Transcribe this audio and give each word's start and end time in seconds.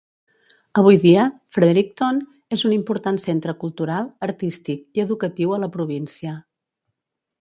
Avui 0.81 0.95
dia, 1.03 1.25
Fredericton 1.57 2.21
és 2.57 2.63
un 2.69 2.73
important 2.77 3.21
centre 3.27 3.55
cultural, 3.65 4.09
artístic 4.29 5.01
i 5.01 5.05
educatiu 5.05 5.55
a 5.59 5.61
la 5.67 5.71
província. 5.77 6.35